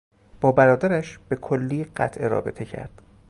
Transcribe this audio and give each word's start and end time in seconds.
با 0.41 0.51
برادرش 0.51 1.17
به 1.29 1.35
کلی 1.35 1.83
قطع 1.83 2.27
رابطه 2.27 2.65
کرد. 2.65 3.01